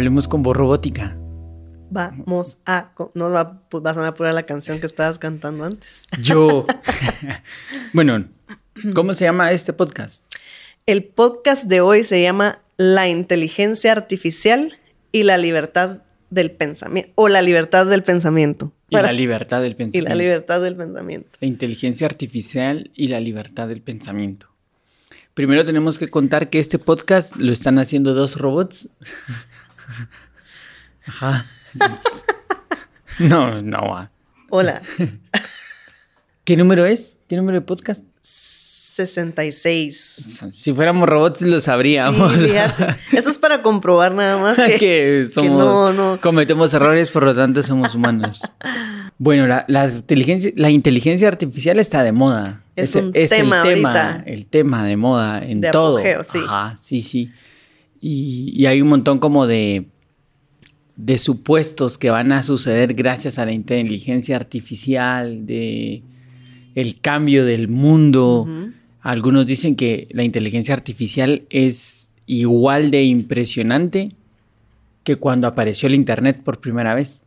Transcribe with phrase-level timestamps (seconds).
[0.00, 1.14] Hablemos con voz robótica.
[1.90, 2.92] Vamos a.
[3.12, 6.06] No va, pues vas a apurar la canción que estabas cantando antes.
[6.22, 6.64] Yo.
[7.92, 8.24] bueno,
[8.94, 10.24] ¿cómo se llama este podcast?
[10.86, 14.78] El podcast de hoy se llama La inteligencia artificial
[15.12, 15.98] y la libertad
[16.30, 17.12] del pensamiento.
[17.16, 18.72] O la libertad del pensamiento.
[18.88, 19.98] Y la libertad del pensamiento.
[19.98, 21.28] Y la libertad del pensamiento.
[21.42, 24.46] La inteligencia artificial y la libertad del pensamiento.
[25.34, 28.88] Primero tenemos que contar que este podcast lo están haciendo dos robots.
[31.06, 31.44] Ajá.
[33.18, 34.10] No, no
[34.48, 34.80] Hola.
[36.44, 37.18] ¿Qué número es?
[37.28, 38.04] ¿Qué número de podcast?
[38.20, 40.44] 66.
[40.50, 42.34] Si fuéramos robots lo sabríamos.
[42.34, 42.50] Sí,
[43.12, 48.42] Eso es para comprobar nada más que, somos, cometemos errores, por lo tanto somos humanos.
[49.18, 52.62] Bueno, la, inteligencia, la inteligencia artificial está de moda.
[52.74, 56.00] Es, un tema el tema, el tema de moda en todo.
[56.22, 56.40] sí.
[56.42, 57.30] Ajá, sí, sí.
[58.00, 59.86] Y, hay un montón como de,
[60.96, 66.02] de supuestos que van a suceder gracias a la inteligencia artificial, de
[66.74, 68.46] el cambio del mundo.
[69.00, 74.12] Algunos dicen que la inteligencia artificial es igual de impresionante
[75.04, 77.22] que cuando apareció el Internet por primera vez.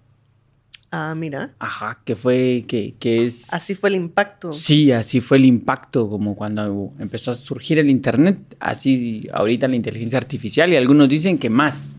[0.95, 1.55] Ah, mira.
[1.57, 3.51] Ajá, que fue, que, es...
[3.51, 4.53] Así fue el impacto.
[4.53, 9.75] Sí, así fue el impacto, como cuando empezó a surgir el Internet, así ahorita la
[9.75, 11.95] inteligencia artificial y algunos dicen que más.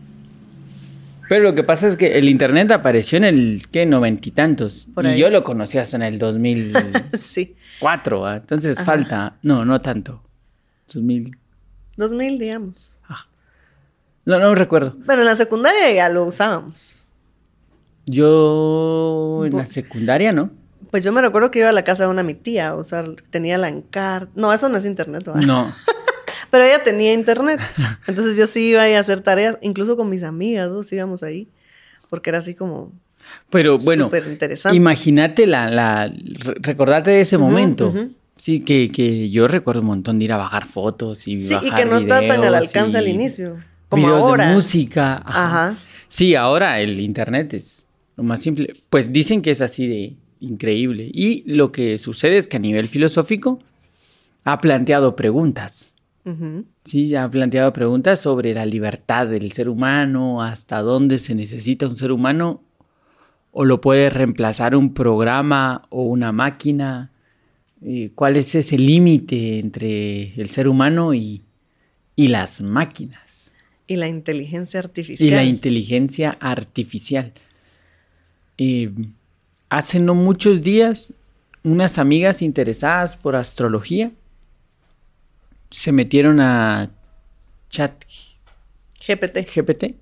[1.27, 3.85] Pero lo que pasa es que el internet apareció en el, ¿qué?
[3.85, 4.87] Noventa y tantos.
[5.03, 7.13] y yo lo conocí hasta en el 2004.
[7.17, 7.55] sí.
[8.37, 10.21] Entonces falta, no, no tanto.
[10.93, 11.35] 2000.
[11.97, 12.99] 2000, digamos.
[13.09, 13.25] Ah.
[14.23, 14.95] No, no recuerdo.
[15.03, 16.94] Bueno, en la secundaria ya lo usábamos.
[18.05, 20.51] Yo en la secundaria, ¿no?
[20.91, 23.03] Pues yo me recuerdo que iba a la casa de una mi tía, o sea,
[23.29, 24.29] tenía la encar...
[24.35, 25.41] No, eso no es internet, ¿verdad?
[25.41, 25.67] No.
[26.51, 27.59] Pero ella tenía internet.
[28.07, 30.81] Entonces yo sí iba a hacer tareas, incluso con mis amigas, ¿no?
[30.89, 31.49] íbamos ahí.
[32.09, 32.93] Porque era así como.
[33.49, 34.77] Pero bueno, interesante.
[34.77, 36.13] imagínate la, la,
[36.61, 37.93] recordate de ese momento.
[38.37, 41.71] Sí, que, que, yo recuerdo un montón de ir a bajar fotos y Sí, y
[41.71, 43.57] que no está tan al alcance al inicio.
[43.89, 44.47] Como videos ahora.
[44.47, 45.23] de música.
[45.25, 45.77] Ajá.
[46.07, 47.85] Sí, ahora el internet es
[48.17, 48.73] lo más simple.
[48.89, 51.09] Pues dicen que es así de increíble.
[51.13, 53.59] Y lo que sucede es que a nivel filosófico
[54.43, 55.93] ha planteado preguntas.
[56.83, 61.95] Sí, ha planteado preguntas sobre la libertad del ser humano, hasta dónde se necesita un
[61.95, 62.63] ser humano,
[63.51, 67.11] o lo puede reemplazar un programa o una máquina.
[67.83, 71.43] Eh, ¿Cuál es ese límite entre el ser humano y,
[72.15, 73.55] las máquinas?
[73.85, 75.27] Y la inteligencia artificial.
[75.27, 77.33] Y la inteligencia artificial.
[78.57, 78.91] Eh,
[79.69, 81.13] hace no muchos días,
[81.63, 84.11] unas amigas interesadas por astrología
[85.75, 86.89] se metieron a
[87.69, 87.91] chat
[89.05, 89.95] GPT, GPT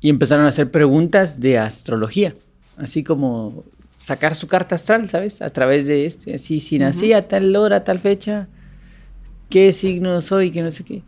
[0.00, 2.34] y empezaron a hacer preguntas de astrología,
[2.76, 3.64] así como
[3.96, 5.42] sacar su carta astral, ¿sabes?
[5.42, 8.46] A través de este, así, si nací a tal hora, tal fecha,
[9.48, 11.02] qué signo soy, que no sé qué.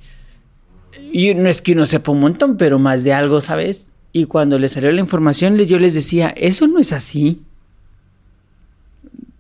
[1.13, 3.92] Y no es que uno sepa un montón, pero más de algo, ¿sabes?
[4.13, 7.43] Y cuando le salió la información, yo les decía, eso no es así.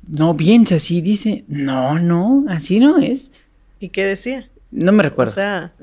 [0.08, 3.30] No piensa así, dice, no, no, así no es.
[3.80, 4.48] ¿Y qué decía?
[4.70, 5.32] No me recuerdo.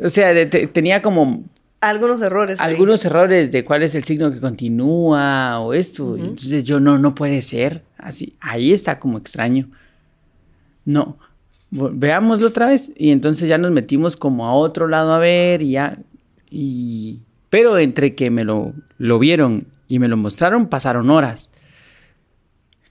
[0.02, 1.44] O sea, tenía como...
[1.82, 2.60] Algunos errores.
[2.60, 6.18] Algunos errores de cuál es el signo que continúa o esto.
[6.18, 7.84] Entonces yo, no, no puede ser.
[7.98, 9.70] Así, ahí está como extraño.
[10.84, 11.18] No,
[11.72, 12.92] veámoslo otra vez.
[12.98, 16.00] Y entonces ya nos metimos como a otro lado a ver y ya...
[16.50, 17.24] Y...
[17.50, 21.50] Pero entre que me lo, lo vieron y me lo mostraron, pasaron horas.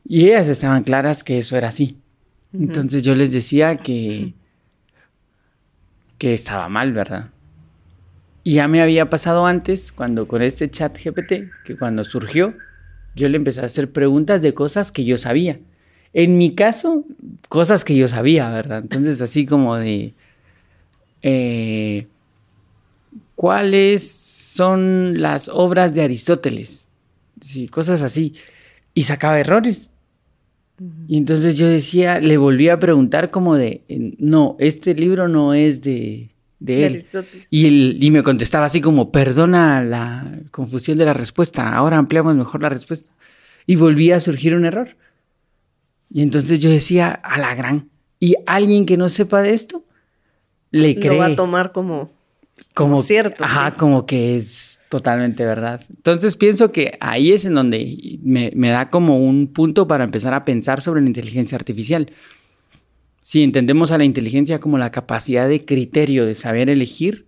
[0.06, 1.98] Y ellas estaban claras que eso era así.
[2.52, 4.34] Entonces yo les decía que
[6.18, 7.30] que estaba mal, ¿verdad?
[8.42, 12.54] Y ya me había pasado antes, cuando con este chat GPT, que cuando surgió,
[13.14, 15.60] yo le empecé a hacer preguntas de cosas que yo sabía.
[16.12, 17.04] En mi caso,
[17.48, 18.80] cosas que yo sabía, ¿verdad?
[18.82, 20.14] Entonces, así como de...
[21.22, 22.06] Eh,
[23.38, 26.88] ¿Cuáles son las obras de Aristóteles?
[27.40, 28.34] Sí, cosas así.
[28.94, 29.92] Y sacaba errores.
[31.06, 33.84] Y entonces yo decía, le volví a preguntar como de,
[34.18, 37.06] no, este libro no es de, de él.
[37.48, 42.60] Y, y me contestaba así como, perdona la confusión de la respuesta, ahora ampliamos mejor
[42.62, 43.12] la respuesta.
[43.66, 44.96] Y volvía a surgir un error.
[46.10, 47.88] Y entonces yo decía, a la gran.
[48.18, 49.84] Y alguien que no sepa de esto,
[50.72, 51.12] le cree.
[51.12, 52.17] Lo va a tomar como,
[52.74, 53.44] como, cierto.
[53.44, 55.82] Ajá, como que es Totalmente verdad.
[55.90, 60.44] Entonces pienso que ahí es en donde me, da como un punto para empezar a
[60.44, 62.10] pensar sobre la inteligencia artificial.
[63.20, 67.26] Si entendemos a la inteligencia como la capacidad de criterio de saber elegir,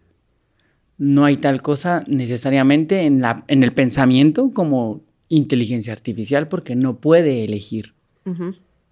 [0.97, 6.97] no hay tal cosa necesariamente en, la, en el pensamiento como inteligencia artificial porque no
[6.97, 7.93] puede elegir.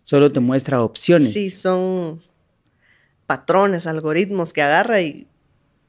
[0.02, 1.32] Solo te muestra opciones.
[1.32, 2.20] Sí, son
[3.26, 5.27] patrones, algoritmos que agarra y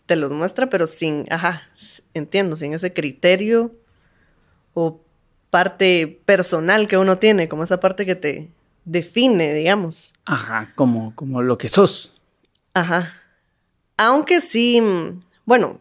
[0.10, 1.70] te los muestra, pero sin, ajá,
[2.16, 3.72] entiendo, sin ese criterio
[4.74, 5.00] o
[5.52, 8.50] parte personal que uno tiene, como esa parte que te
[8.86, 10.16] define, digamos.
[10.26, 12.20] Ajá, como, como lo que sos.
[12.74, 13.14] Ajá.
[13.98, 14.82] Aunque sí,
[15.46, 15.80] bueno,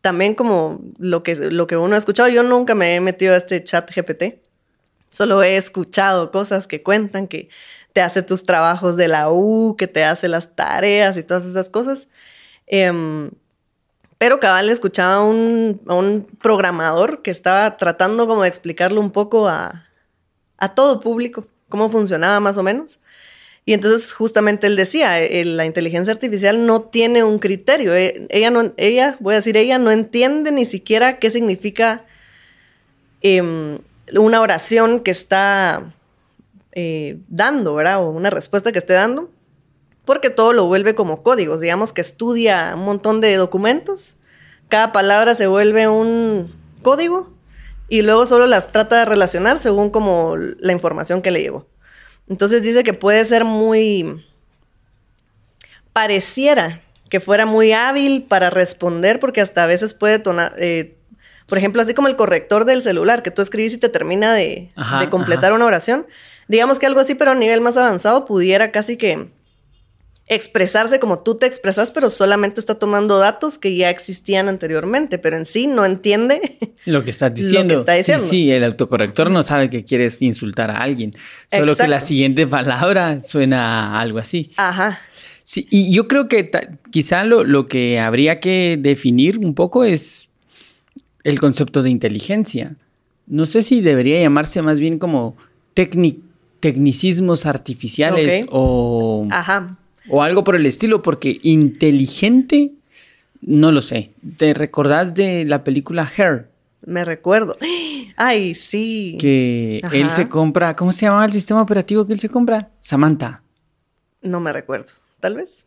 [0.00, 3.36] también como lo que, lo que uno ha escuchado, yo nunca me he metido a
[3.36, 4.40] este chat GPT.
[5.10, 7.50] Solo he escuchado cosas que cuentan que
[7.92, 11.68] te hace tus trabajos de la U, que te hace las tareas y todas esas
[11.68, 12.08] cosas.
[12.68, 13.30] Em,
[14.18, 19.10] pero cabal escuchaba a un, a un, programador que estaba tratando como de explicarlo un
[19.10, 19.86] poco a,
[20.58, 23.00] a todo público, cómo funcionaba más o menos.
[23.68, 27.94] Y entonces justamente él decía, eh, la inteligencia artificial no tiene un criterio.
[27.94, 32.06] Eh, ella, no, ella, voy a decir, ella no entiende ni siquiera qué significa
[33.20, 33.78] em,
[34.16, 35.92] una oración que está
[36.72, 38.02] eh, dando, ¿verdad?
[38.02, 39.30] O una respuesta que esté dando,
[40.08, 41.60] porque todo lo vuelve como códigos.
[41.60, 44.16] Digamos que estudia un montón de documentos,
[44.70, 46.50] cada palabra se vuelve un
[46.80, 47.30] código
[47.90, 51.66] y luego solo las trata de relacionar según como la información que le llegó.
[52.26, 54.24] Entonces dice que puede ser muy...
[55.92, 60.96] pareciera que fuera muy hábil para responder porque hasta a veces puede tonar, eh,
[61.46, 64.70] por ejemplo, así como el corrector del celular, que tú escribís y te termina de,
[65.10, 66.06] completar una oración.
[66.46, 69.36] Digamos que algo así, pero a nivel más avanzado, pudiera casi que
[70.28, 75.36] expresarse como tú te expresas, pero solamente está tomando datos que ya existían anteriormente, pero
[75.36, 77.84] en sí no entiende lo que estás diciendo.
[78.02, 81.14] Sí, sí, el autocorrector no sabe que quieres insultar a alguien,
[81.50, 84.50] solo que la siguiente palabra suena algo así.
[84.56, 85.00] Ajá.
[85.44, 86.50] Sí, y yo creo que
[86.90, 90.28] quizá lo, lo que habría que definir un poco es
[91.24, 92.76] el concepto de inteligencia.
[93.26, 95.36] No sé si debería llamarse más bien como
[96.60, 99.26] tecnicismos artificiales o,
[100.08, 102.72] o algo por el estilo, porque inteligente,
[103.40, 104.10] no lo sé.
[104.36, 106.48] ¿Te recordás de la película Hair?
[106.86, 107.56] Me recuerdo.
[108.16, 109.16] Ay, sí.
[109.20, 112.70] Que él se compra, ¿cómo se llamaba el sistema operativo que él se compra?
[112.78, 113.42] Samantha.
[114.22, 115.66] No me recuerdo, tal vez.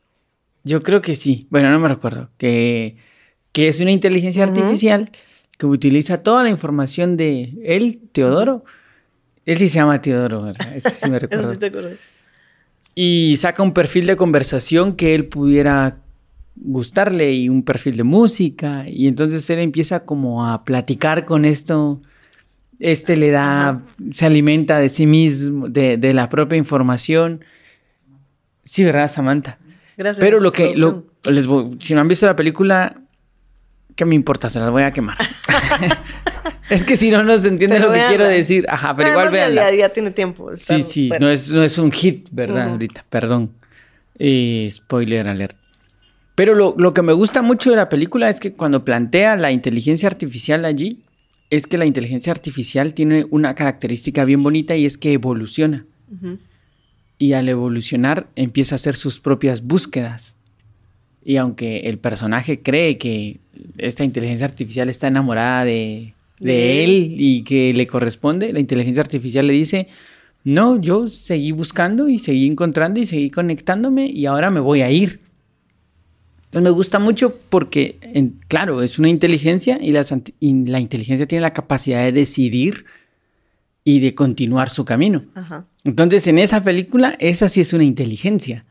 [0.64, 1.48] Yo creo que sí.
[1.50, 2.30] Bueno, no me recuerdo.
[2.38, 2.98] Que,
[3.52, 5.12] que es una inteligencia artificial
[5.58, 8.64] que utiliza toda la información de él, Teodoro.
[9.46, 10.76] Él sí se llama Teodoro, ¿verdad?
[10.76, 11.54] Eso sí me recuerdo.
[12.94, 15.98] Y saca un perfil de conversación que él pudiera
[16.56, 18.84] gustarle y un perfil de música.
[18.88, 22.02] Y entonces él empieza como a platicar con esto.
[22.80, 27.44] Este le da, se alimenta de sí mismo, de, la propia información.
[28.64, 29.58] Sí, ¿verdad, Samantha?
[29.98, 30.24] Gracias.
[30.24, 30.74] Pero lo que,
[31.30, 31.48] les
[31.80, 33.02] si no han visto la película,
[33.96, 34.50] ¿Qué me importa?
[34.50, 35.18] Se las voy a quemar.
[36.70, 38.66] es que si no, no se entiende lo que quiero decir.
[38.70, 39.54] Ajá, pero igual vean.
[39.78, 40.56] Ya, tiene tiempo.
[40.56, 42.70] Sí, sí, no, es, no es un hit, ¿verdad?
[42.70, 43.52] Ahorita, perdón.
[44.18, 45.58] Eh, spoiler alert.
[46.36, 49.52] Pero lo, lo, que me gusta mucho de la película es que cuando plantea la
[49.52, 51.04] inteligencia artificial allí,
[51.50, 55.86] es que la inteligencia artificial tiene una característica bien bonita y es que evoluciona.
[57.18, 60.38] Y al evolucionar empieza a hacer sus propias búsquedas.
[61.24, 63.40] Y aunque el personaje cree que
[63.78, 69.54] esta inteligencia artificial está enamorada de, él y que le corresponde, la inteligencia artificial le
[69.54, 69.88] dice,
[70.44, 74.90] no, yo seguí buscando y seguí encontrando y seguí conectándome y ahora me voy a
[74.90, 75.20] ir.
[76.46, 77.98] Entonces me gusta mucho porque,
[78.48, 80.06] claro, es una inteligencia y la,
[80.40, 82.86] y la, inteligencia tiene la capacidad de decidir
[83.84, 85.24] y de continuar su camino.
[85.84, 88.66] Entonces en esa película, esa sí es una inteligencia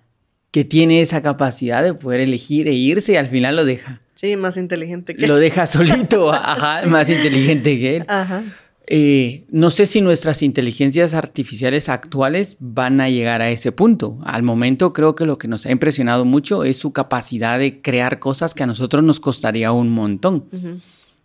[0.50, 4.00] que tiene esa capacidad de poder elegir e irse y al final lo deja.
[4.20, 5.30] Sí, más inteligente que él.
[5.30, 8.04] Lo deja solito, ajá, más inteligente que él.
[8.06, 8.42] Ajá.
[8.86, 14.18] Eh, no sé si nuestras inteligencias artificiales actuales van a llegar a ese punto.
[14.24, 18.18] Al momento creo que lo que nos ha impresionado mucho es su capacidad de crear
[18.18, 20.44] cosas que a nosotros nos costaría un montón.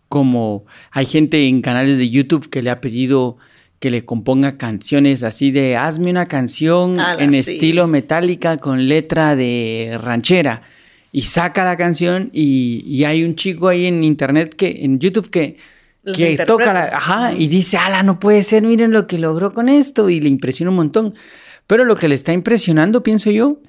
[0.07, 3.35] Como hay gente en canales de YouTube que le ha pedido
[3.79, 9.99] que le componga canciones así de hazme una canción en estilo metálica con letra de
[10.01, 10.61] ranchera
[11.15, 15.55] y saca la canción y, hay un chico ahí en internet que en YouTube que
[16.13, 19.69] que toca la, ajá y dice ala no puede ser miren lo que logró con
[19.69, 21.15] esto y le impresiona un montón.
[21.67, 23.59] Pero lo que le está impresionando pienso yo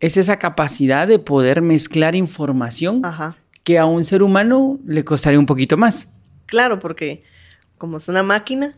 [0.00, 3.02] es esa capacidad de poder mezclar información
[3.62, 6.10] que a un ser humano le costaría un poquito más.
[6.46, 7.22] Claro porque
[7.78, 8.74] como es una máquina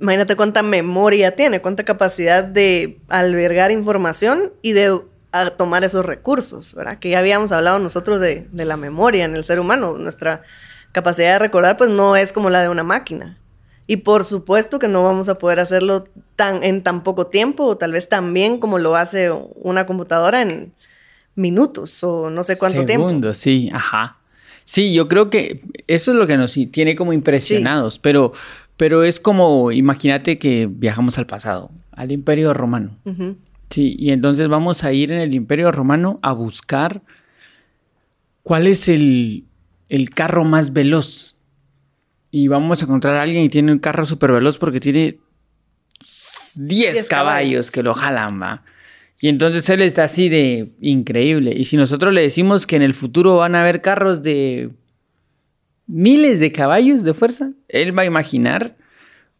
[0.00, 5.00] imagínate cuánta memoria tiene, cuánta capacidad de albergar información y de
[5.32, 6.98] a tomar esos recursos, ¿verdad?
[6.98, 9.96] Que ya habíamos hablado nosotros de, de la memoria en el ser humano.
[9.98, 10.42] Nuestra
[10.92, 13.38] capacidad de recordar, pues no es como la de una máquina.
[13.86, 16.04] Y por supuesto que no vamos a poder hacerlo
[16.36, 20.42] tan, en tan poco tiempo o tal vez tan bien como lo hace una computadora
[20.42, 20.72] en
[21.34, 23.08] minutos o no sé cuánto tiempo.
[23.08, 24.18] Segundos, sí, ajá.
[24.62, 28.32] Sí, yo creo que eso es lo que nos tiene como impresionados, pero,
[28.76, 32.96] pero es como, imagínate que viajamos al pasado, al Imperio Romano.
[33.70, 37.02] Sí, y entonces vamos a ir en el Imperio Romano a buscar
[38.42, 39.44] cuál es el,
[39.88, 41.36] el carro más veloz
[42.32, 45.18] y vamos a encontrar a alguien y tiene un carro súper veloz porque tiene
[46.56, 48.64] 10 caballos, que lo jalan, va.
[49.20, 51.52] Y entonces él está así de increíble.
[51.54, 54.70] Y si nosotros le decimos que en el futuro van a haber carros de
[55.86, 58.76] miles de caballos de fuerza, él va a imaginar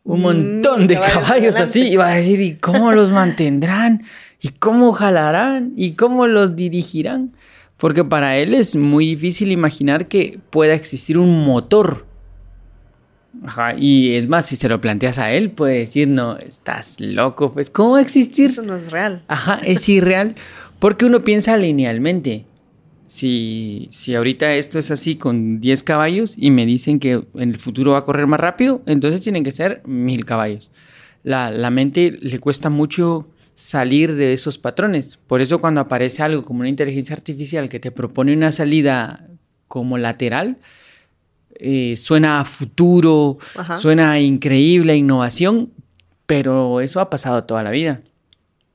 [0.04, 4.04] un mm, montón de caballos, así y va a decir, ¿y cómo los mantendrán?
[4.40, 5.72] ¿Y cómo jalarán?
[5.76, 7.32] ¿Y cómo los dirigirán?
[7.76, 12.06] Porque para él es muy difícil imaginar que pueda existir un motor
[13.44, 17.52] Ajá, y es más, si se lo planteas a él, puede decir, no, estás loco,
[17.52, 18.46] pues, ¿cómo existir?
[18.46, 19.22] Eso no es real.
[19.28, 20.34] Ajá, es irreal,
[20.78, 22.44] porque uno piensa linealmente.
[23.10, 27.58] Si, si ahorita esto es así con 10 caballos y me dicen que en el
[27.58, 30.70] futuro va a correr más rápido, entonces tienen que ser mil caballos.
[31.24, 33.26] La, la mente le cuesta mucho
[33.56, 35.18] salir de esos patrones.
[35.26, 39.26] Por eso cuando aparece algo como una inteligencia artificial que te propone una salida
[39.66, 40.58] como lateral,
[41.56, 43.38] eh, suena a futuro,
[43.80, 45.72] suena a increíble, a innovación,
[46.26, 48.02] pero eso ha pasado toda la vida.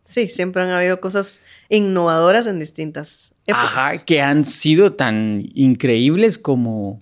[0.03, 1.39] Sí, siempre han habido cosas
[1.69, 3.65] innovadoras en distintas épocas.
[3.65, 7.01] Ajá, que han sido tan increíbles como...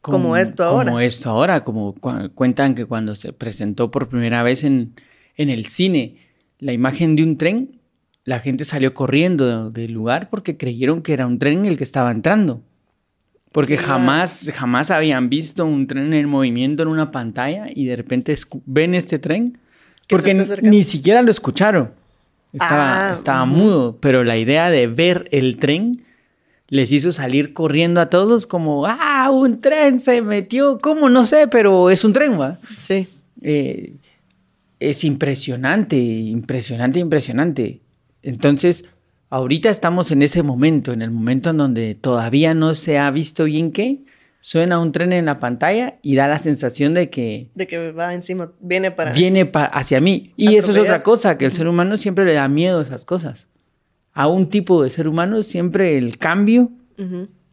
[0.00, 0.90] Como, esto ahora.
[0.90, 1.94] Como esto ahora, como
[2.34, 4.94] cuentan que cuando se presentó por primera vez en,
[5.36, 6.14] en el cine
[6.60, 7.80] la imagen de un tren,
[8.24, 11.84] la gente salió corriendo del lugar porque creyeron que era un tren en el que
[11.84, 12.62] estaba entrando.
[13.52, 18.34] Porque jamás, jamás habían visto un tren en movimiento en una pantalla y de repente
[18.66, 19.58] ven este tren.
[20.08, 21.92] Porque ni siquiera lo escucharon.
[22.60, 26.02] Estaba, ah, estaba mudo, pero la idea de ver el tren
[26.68, 31.08] les hizo salir corriendo a todos como, ah, un tren se metió, ¿cómo?
[31.08, 32.58] No sé, pero es un tren, ¿va?
[32.76, 33.08] Sí.
[33.42, 33.94] Eh,
[34.80, 37.80] es impresionante, impresionante, impresionante.
[38.22, 38.84] Entonces,
[39.28, 43.44] Ahorita estamos en ese momento, en el momento en donde todavía no se ha visto
[43.44, 44.04] bien qué,
[44.40, 47.50] suena un tren en la pantalla y da la sensación de que...
[47.54, 49.12] De que va encima, viene para...
[49.12, 50.32] Viene hacia mí.
[50.36, 53.04] Y eso es otra cosa, que el ser humano siempre le da miedo a esas
[53.04, 53.48] cosas.
[54.12, 56.70] A un tipo de ser humano siempre el cambio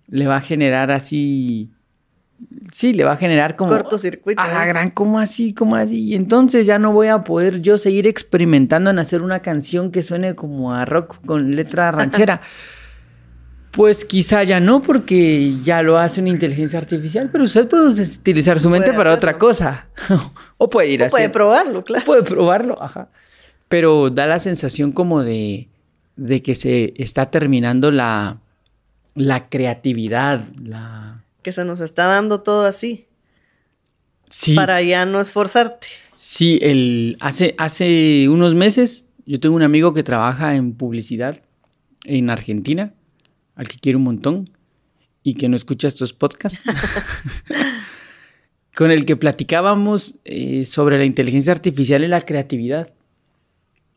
[0.07, 1.71] le va a generar así
[2.71, 3.71] sí, le va a generar como...
[3.71, 4.41] Cortocircuito.
[4.41, 6.09] A la gran, como así, como así.
[6.09, 10.03] Y entonces ya no voy a poder yo seguir experimentando en hacer una canción que
[10.03, 12.41] suene como a rock con letra ranchera.
[13.73, 18.59] pues quizá ya no, porque ya lo hace una inteligencia artificial, pero usted puede utilizar
[18.59, 19.87] su mente para otra cosa.
[20.57, 22.05] o puede ir a Puede probarlo, claro.
[22.05, 23.09] puede probarlo, ajá.
[23.69, 25.69] Pero da la sensación como de,
[26.15, 28.37] de que se está terminando la,
[29.15, 33.07] la creatividad, la que se nos está dando todo así.
[34.29, 34.53] Sí.
[34.53, 35.87] Para ya no esforzarte.
[36.15, 41.41] Sí, el, hace, hace unos meses yo tengo un amigo que trabaja en publicidad
[42.03, 42.93] en Argentina,
[43.55, 44.49] al que quiero un montón
[45.23, 46.61] y que no escucha estos podcasts,
[48.75, 52.93] con el que platicábamos eh, sobre la inteligencia artificial y la creatividad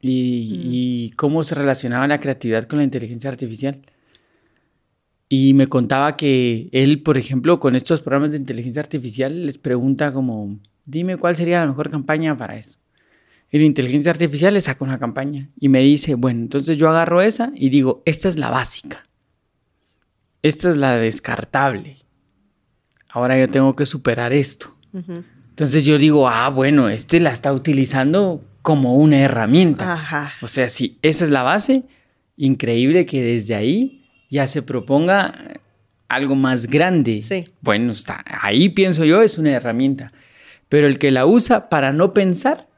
[0.01, 0.71] y, mm.
[0.73, 3.83] y cómo se relacionaba la creatividad con la inteligencia artificial.
[5.29, 10.13] Y me contaba que él, por ejemplo, con estos programas de inteligencia artificial, les pregunta
[10.13, 12.79] como, dime cuál sería la mejor campaña para eso.
[13.51, 17.21] Y la inteligencia artificial le saca una campaña y me dice, bueno, entonces yo agarro
[17.21, 19.06] esa y digo, esta es la básica.
[20.47, 21.97] Esta es la descartable.
[23.09, 24.76] Ahora yo tengo que superar esto.
[25.50, 30.33] Entonces yo digo, ah, bueno, este la está utilizando como una herramienta.
[30.41, 31.83] O sea, si esa es la base,
[32.37, 35.35] increíble que desde ahí ya se proponga
[36.09, 37.19] algo más grande.
[37.19, 37.49] Sí.
[37.61, 40.12] Bueno, está, ahí pienso yo, es una herramienta.
[40.69, 42.69] Pero el que la usa para no pensar.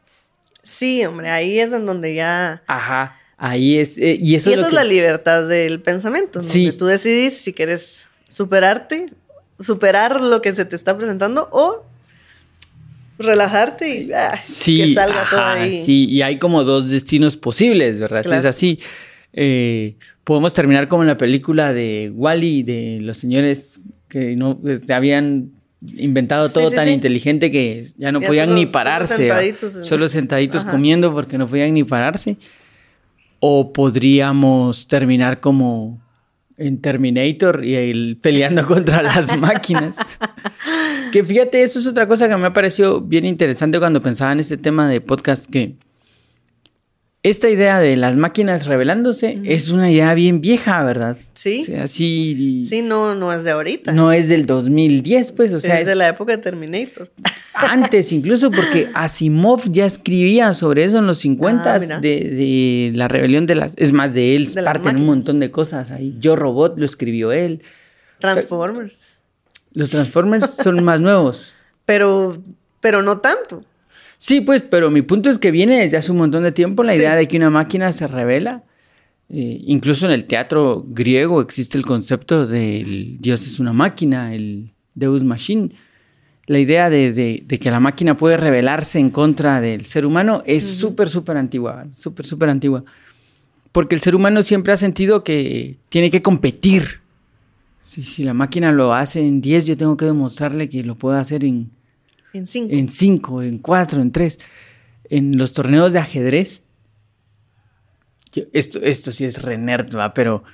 [0.62, 2.62] Sí, hombre, ahí es en donde ya.
[2.66, 3.96] Ajá, ahí es.
[3.96, 6.40] Eh, y eso esa es, la libertad del pensamiento.
[6.40, 6.64] Sí.
[6.64, 9.06] Donde tú decidís si quieres superarte,
[9.58, 11.84] superar lo que se te está presentando o
[13.18, 15.80] relajarte y ah, que salga todo ahí.
[15.82, 18.24] Sí, y hay como dos destinos posibles, ¿verdad?
[18.24, 18.78] Si es así.
[19.32, 24.92] Eh, podemos terminar como en la película de Wally, de los señores que no este,
[24.94, 25.50] habían
[25.96, 29.14] inventado todo tan inteligente que ya no podían ni pararse.
[29.14, 32.36] Solo sentaditos, solo sentaditos comiendo porque no podían ni pararse.
[33.40, 36.00] O podríamos terminar como
[36.56, 40.18] en Terminator y el, peleando contra las máquinas.
[41.12, 44.40] que fíjate, eso es otra cosa que me ha parecido bien interesante cuando pensaba en
[44.40, 45.76] este tema de podcast, que
[47.24, 51.16] esta idea de las máquinas revelándose es una idea bien vieja, ¿verdad?
[51.34, 51.62] Sí.
[51.62, 52.64] O sea, sí.
[52.64, 53.92] Sí, no, no es de ahorita.
[53.92, 55.80] No es del 2010, pues, o sea.
[55.80, 57.10] Es, de la época de Terminator.
[57.54, 63.08] Antes, incluso, porque Asimov ya escribía sobre eso en los 50 s de, de, la
[63.08, 63.74] rebelión de las.
[63.76, 66.16] Es más, de él de parten un montón de cosas ahí.
[66.20, 67.62] Yo Robot lo escribió él.
[68.20, 69.18] Transformers.
[69.72, 71.52] los Transformers son más nuevos.
[71.84, 72.36] Pero,
[72.82, 73.64] pero no tanto.
[74.18, 76.94] Sí, pues, pero mi punto es que viene desde hace un montón de tiempo la
[76.94, 78.64] idea de que una máquina se revela.
[79.30, 84.72] Eh, incluso en el teatro griego existe el concepto del Dios es una máquina, el
[84.94, 85.70] Deus Machine.
[86.46, 91.08] La idea de, que la máquina puede rebelarse en contra del ser humano es súper,
[91.08, 92.84] súper antigua, súper, súper antigua.
[93.70, 97.00] Porque el ser humano siempre ha sentido que tiene que competir.
[97.82, 101.16] Si, si la máquina lo hace en 10, yo tengo que demostrarle que lo puedo
[101.18, 101.70] hacer en
[102.32, 102.72] en cinco.
[102.72, 104.38] En cinco, en cuatro, en tres.
[105.04, 106.62] En los torneos de ajedrez.
[108.52, 110.14] esto, esto sí es re ¿va?
[110.14, 110.44] Pero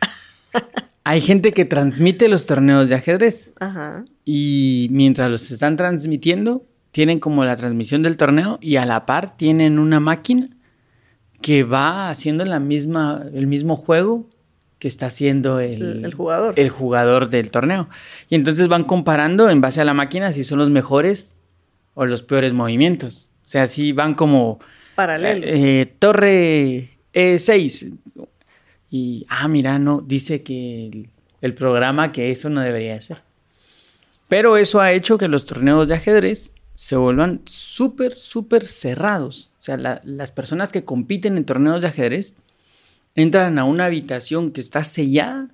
[1.05, 3.55] hay gente que transmite los torneos de ajedrez.
[3.61, 4.05] Ajá.
[4.25, 9.37] Y mientras los están transmitiendo, tienen como la transmisión del torneo y a la par
[9.37, 10.49] tienen una máquina
[11.43, 14.31] que va haciendo la misma, el mismo juego
[14.79, 16.55] que está haciendo el, el, jugador.
[16.57, 17.89] el jugador del torneo.
[18.29, 21.37] Y entonces van comparando en base a la máquina si son los mejores
[21.95, 23.31] o los peores movimientos.
[23.45, 24.59] O sea, si van como...
[24.95, 25.47] Paralelo.
[25.47, 27.93] Eh, torre E6.
[28.91, 31.09] Y, ah, mira, no, dice que
[31.41, 33.23] el, programa que eso no debería ser.
[34.29, 39.51] Pero eso ha hecho que los torneos de ajedrez se vuelvan súper, súper cerrados.
[39.59, 42.35] O sea, las personas que compiten en torneos de ajedrez
[43.15, 45.49] entran a una habitación que está sellada,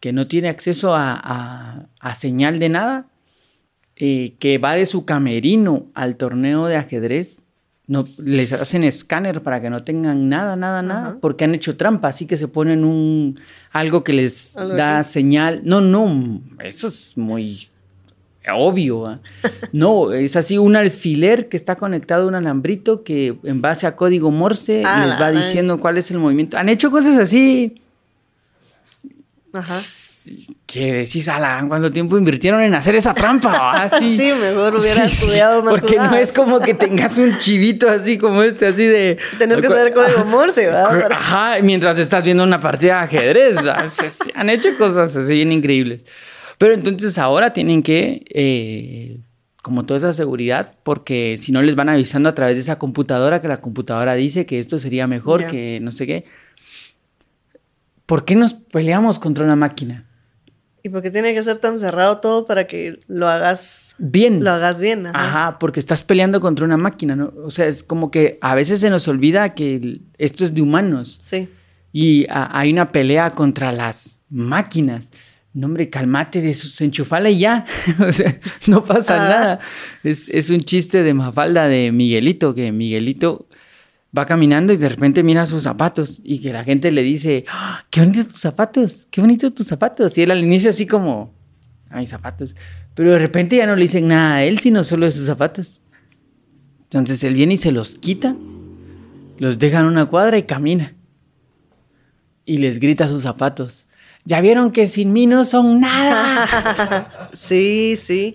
[0.00, 3.06] que no tiene acceso a señal de nada,
[4.00, 7.44] eh, que va de su camerino al torneo de ajedrez,
[7.88, 12.06] no, les hacen escáner para que no tengan nada, nada, nada, porque han hecho trampa,
[12.08, 13.40] así que se ponen un
[13.72, 15.62] algo que les da señal.
[15.64, 17.68] No, no, eso es muy
[18.54, 19.18] obvio.
[19.72, 23.96] No, es así un alfiler que está conectado a un alambrito que en base a
[23.96, 26.56] código Morse ah, les va diciendo cuál es el movimiento.
[26.56, 27.82] Han hecho cosas así
[29.52, 29.80] Ajá.
[30.66, 31.68] ¿Qué decís, Alan?
[31.68, 33.70] ¿Cuánto tiempo invirtieron en hacer esa trampa?
[33.82, 34.16] Así.
[34.16, 35.80] sí, mejor hubiera estudiado más.
[35.80, 39.18] Porque no es como que tengas un chivito así como este, así de.
[39.38, 41.10] Tenés que saber código Morse, ¿verdad?
[41.10, 43.56] Ajá, mientras estás viendo una partida de ajedrez.
[44.34, 46.04] Han hecho cosas así bien increíbles.
[46.58, 48.24] Pero entonces ahora tienen que.
[48.28, 49.20] Eh,
[49.62, 53.42] como toda esa seguridad, porque si no les van avisando a través de esa computadora
[53.42, 56.24] que la computadora dice que esto sería mejor, que no sé qué.
[58.08, 60.06] ¿Por qué nos peleamos contra una máquina?
[60.82, 64.42] ¿Y por qué tiene que ser tan cerrado todo para que lo hagas bien?
[64.42, 65.06] Lo hagas bien.
[65.06, 65.58] Ajá.
[65.58, 67.34] porque estás peleando contra una máquina, ¿no?
[67.44, 71.18] O sea, es como que a veces se nos olvida que esto es de humanos.
[71.20, 71.48] Sí.
[71.92, 75.12] Y hay una pelea contra las máquinas.
[75.52, 77.66] No, hombre, calmate, desenchufala y ya.
[78.08, 79.60] o sea, no pasa nada.
[80.02, 83.47] Es, es un chiste de Mafalda de Miguelito, que Miguelito
[84.16, 87.84] va caminando y de repente mira sus zapatos y que la gente le dice, ¡Ah,
[87.90, 90.16] qué bonitos tus zapatos, qué bonitos tus zapatos.
[90.16, 91.34] Y él al inicio así como,
[91.90, 92.56] a mis zapatos.
[92.94, 95.80] Pero de repente ya no le dicen nada a él, sino solo de sus zapatos.
[96.84, 98.34] Entonces él viene y se los quita,
[99.38, 100.92] los deja en una cuadra y camina.
[102.44, 103.86] Y les grita sus zapatos.
[104.24, 107.30] Ya vieron que sin mí no son nada.
[107.32, 108.34] sí, sí.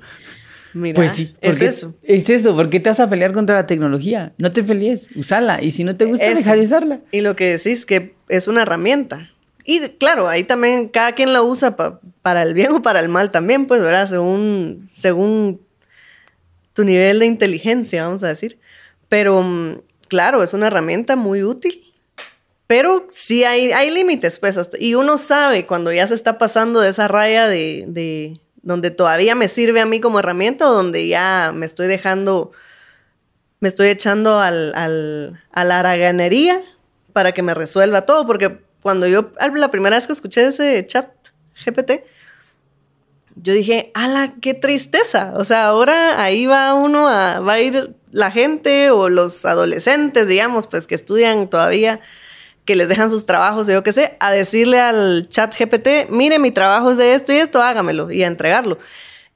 [0.73, 1.95] Mira, pues sí, es eso.
[2.01, 4.33] Es eso, porque te vas a pelear contra la tecnología.
[4.37, 5.61] No te pelees, usala.
[5.61, 6.99] Y si no te gusta, deja de usarla.
[7.11, 9.29] Y lo que decís que es una herramienta.
[9.65, 11.75] Y claro, ahí también cada quien la usa
[12.21, 14.09] para el bien o para el mal también, pues, ¿verdad?
[14.09, 15.61] Según, según
[16.73, 18.57] tu nivel de inteligencia, vamos a decir.
[19.09, 21.79] Pero mm, claro, es una herramienta muy útil.
[22.65, 26.89] Pero sí hay, hay límites, pues, y uno sabe cuando ya se está pasando de
[26.89, 31.65] esa raya de donde todavía me sirve a mí como herramienta o donde ya me
[31.65, 32.51] estoy dejando,
[33.59, 36.61] me estoy echando al, al, a la haraganería
[37.11, 41.09] para que me resuelva todo, porque cuando yo, la primera vez que escuché ese chat
[41.65, 42.03] GPT,
[43.35, 45.33] yo dije, ala, qué tristeza.
[45.37, 50.27] O sea, ahora ahí va uno a, va a ir la gente o los adolescentes,
[50.27, 51.99] digamos, pues que estudian todavía
[52.65, 56.51] que les dejan sus trabajos, yo qué sé, a decirle al chat GPT, mire, mi
[56.51, 58.77] trabajo es de esto y esto, hágamelo y a entregarlo.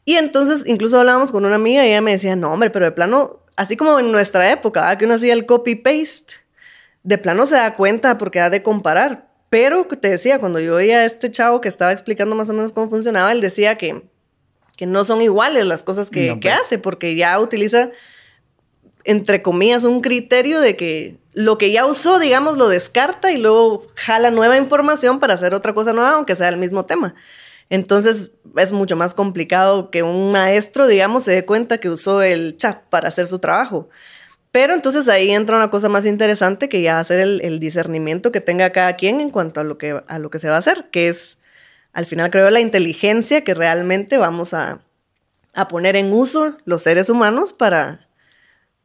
[0.05, 2.91] Y entonces incluso hablábamos con una amiga y ella me decía, no, hombre, pero de
[2.91, 6.35] plano, así como en nuestra época, que uno hacía el copy-paste,
[7.03, 9.27] de plano se da cuenta porque ha de comparar.
[9.49, 12.71] Pero te decía, cuando yo oía a este chavo que estaba explicando más o menos
[12.71, 14.03] cómo funcionaba, él decía que,
[14.77, 16.61] que no son iguales las cosas que, que pues.
[16.61, 17.91] hace, porque ya utiliza,
[19.05, 23.85] entre comillas, un criterio de que lo que ya usó, digamos, lo descarta y luego
[23.93, 27.13] jala nueva información para hacer otra cosa nueva, aunque sea el mismo tema.
[27.69, 32.57] Entonces es mucho más complicado que un maestro, digamos, se dé cuenta que usó el
[32.57, 33.87] chat para hacer su trabajo.
[34.51, 38.41] Pero entonces ahí entra una cosa más interesante que ya hacer el, el, discernimiento que
[38.41, 40.89] tenga cada quien en cuanto a lo, que, a lo que se va a hacer,
[40.89, 41.37] que es,
[41.93, 44.79] al final creo, la inteligencia que realmente vamos a,
[45.53, 48.07] a poner en uso los seres humanos para,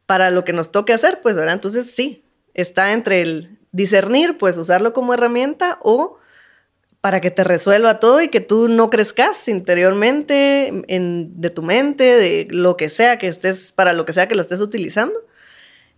[0.05, 1.55] para lo que nos toque hacer, pues, ¿verdad?
[1.55, 2.22] Entonces sí,
[2.53, 6.17] está entre el discernir, pues usarlo como herramienta o
[7.01, 12.03] para que te resuelva todo y que tú no crezcas interiormente en, de tu mente,
[12.03, 15.19] de lo que sea que estés, para lo que sea que lo estés utilizando.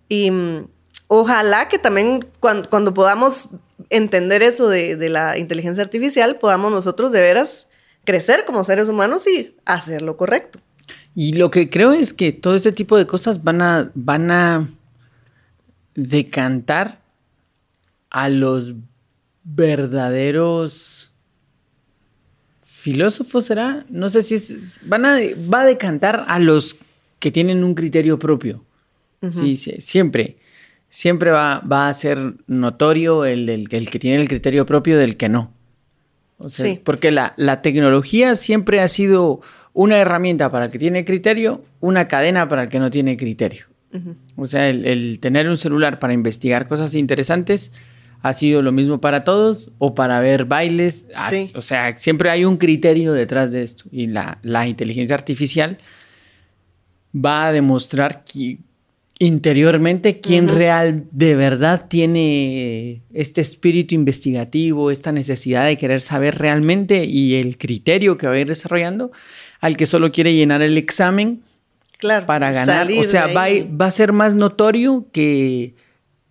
[0.09, 0.67] Y mm,
[1.07, 3.49] ojalá que también cuando, podamos
[3.91, 7.67] entender eso de, de, la inteligencia artificial, podamos nosotros de veras
[8.03, 10.59] crecer como seres humanos y hacer lo correcto.
[11.13, 14.69] Y lo que creo es que todo este tipo de cosas van a, van a
[15.95, 16.99] decantar
[18.09, 18.75] a los
[19.43, 21.11] verdaderos
[22.63, 23.85] filósofos, ¿será?
[23.89, 25.17] No sé si es, van a,
[25.51, 26.77] va a decantar a los
[27.19, 28.63] que tienen un criterio propio.
[29.31, 30.37] sí, siempre.
[30.87, 35.27] Siempre va, va, a ser notorio el, el, que tiene el criterio propio del que
[35.29, 35.51] no.
[36.47, 36.79] sí.
[36.83, 39.41] Porque la, la tecnología siempre ha sido
[39.73, 43.65] una herramienta para el que tiene criterio, una cadena para el que no tiene criterio.
[44.35, 47.71] O sea, el, tener un celular para investigar cosas interesantes
[48.21, 51.07] ha sido lo mismo para todos o para ver bailes.
[51.53, 53.85] O sea, siempre hay un criterio detrás de esto.
[53.91, 55.77] Y la, inteligencia artificial
[57.13, 58.57] va a demostrar que,
[59.19, 67.05] interiormente quién real de verdad tiene este espíritu investigativo, esta necesidad de querer saber realmente
[67.05, 69.11] y el criterio que va a ir desarrollando
[69.61, 71.43] al que solo quiere llenar el examen
[71.97, 72.25] Claro.
[72.25, 72.87] Para ganar.
[72.91, 73.45] O sea, va,
[73.79, 75.75] va, a ser más notorio que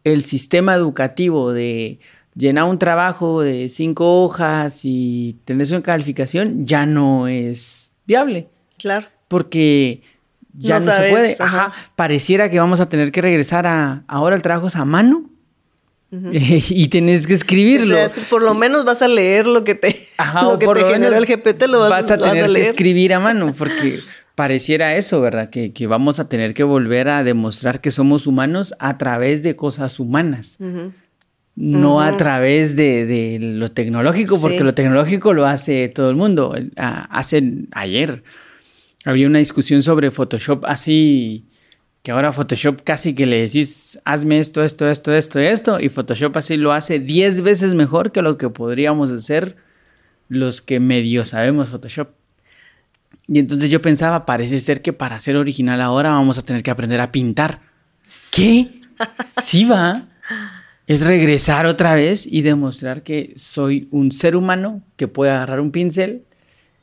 [0.05, 1.99] el sistema educativo de
[2.35, 8.49] llenar un trabajo de cinco hojas y tener su calificación ya no es viable.
[8.79, 9.07] Claro.
[9.29, 10.03] Porque
[10.53, 11.37] ya no, se puede.
[11.39, 11.73] Ajá.
[11.97, 15.31] Pareciera que vamos a tener que regresar a ahora el trabajo es a mano.
[16.33, 17.95] y tienes que escribirlo.
[17.95, 20.59] O sea, es que por lo menos vas a leer lo que te, Ajá, lo
[20.59, 23.99] que te generó el GPT, lo vas, vas a, tener que escribir a mano, porque
[24.35, 25.49] pareciera eso, ¿verdad?
[25.51, 30.01] Que, vamos a tener que volver a demostrar que somos humanos a través de cosas
[30.01, 30.59] humanas.
[31.57, 36.55] No a través de, lo tecnológico, porque lo tecnológico lo hace todo el mundo.
[36.77, 38.25] Hace ayer
[39.05, 41.47] había una discusión sobre Photoshop así,
[42.03, 46.37] que ahora Photoshop casi que le decís, hazme esto, esto, esto, esto, esto, y Photoshop
[46.37, 49.57] así lo hace 10 veces mejor que lo que podríamos hacer
[50.29, 52.09] los que medio sabemos Photoshop.
[53.27, 56.71] Y entonces yo pensaba, parece ser que para ser original ahora vamos a tener que
[56.71, 57.61] aprender a pintar.
[58.31, 58.81] ¿Qué?
[59.43, 60.09] Sí va.
[60.87, 65.71] Es regresar otra vez y demostrar que soy un ser humano que puede agarrar un
[65.71, 66.25] pincel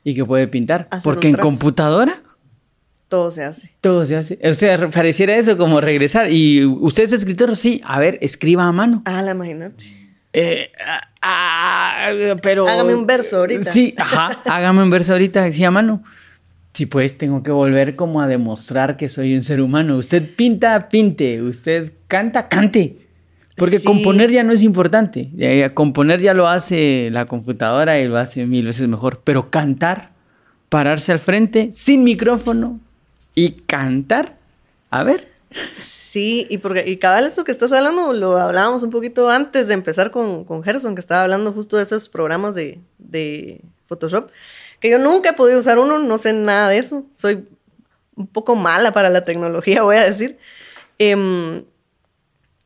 [0.02, 0.88] y que puede pintar.
[1.04, 2.22] Porque en computadora...
[3.08, 3.72] Todo se hace.
[3.80, 4.38] Todo se hace.
[4.42, 6.32] O sea, pareciera eso como regresar.
[6.32, 7.80] Y usted es escritor, sí.
[7.84, 9.02] A ver, escriba a mano.
[9.04, 9.84] Ah, la imagínate.
[10.32, 10.72] Eh,
[11.20, 12.10] ah,
[12.42, 12.66] pero...
[12.66, 13.70] Hágame un verso ahorita.
[13.70, 14.40] Sí, ajá.
[14.46, 16.02] hágame un verso ahorita, sí, a mano.
[16.72, 19.96] Sí, pues tengo que volver como a demostrar que soy un ser humano.
[19.96, 21.42] Usted pinta, pinte.
[21.42, 22.96] Usted canta, cante.
[23.56, 25.30] Porque componer ya no es importante.
[25.74, 29.20] componer ya lo hace la computadora y lo hace mil veces mejor.
[29.22, 30.10] Pero cantar,
[30.70, 32.80] pararse al frente sin micrófono
[33.34, 34.36] y cantar.
[34.88, 35.28] A ver.
[35.76, 39.68] Sí, y porque y cada vez esto que estás hablando lo hablábamos un poquito antes
[39.68, 44.30] de empezar con, con Gerson, que estaba hablando justo de esos programas de, de Photoshop
[44.82, 47.46] que yo nunca he podido usar uno, no sé nada de eso, soy
[48.16, 50.38] un poco mala para la tecnología, voy a decir.
[50.98, 51.64] Em,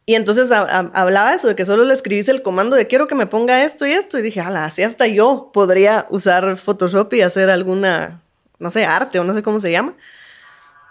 [0.07, 3.27] y entonces hablaba eso, de que solo le escribís el comando de quiero que me
[3.27, 7.51] ponga esto y esto, y dije, ala, así hasta yo podría usar Photoshop y hacer
[7.51, 8.23] alguna,
[8.59, 9.95] no sé, arte o no sé cómo se llama.